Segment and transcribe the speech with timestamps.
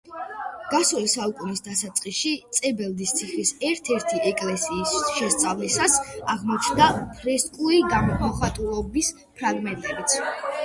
[0.73, 5.97] გასული საუკუნის დასაწყისში წებელდის ციხის ერთ-ერთი ეკლესიის შესწავლისას
[6.35, 6.87] აღმოჩნდა
[7.19, 7.83] ფრესკული
[8.23, 10.17] მოხატულობის ფრაგმენტებიც.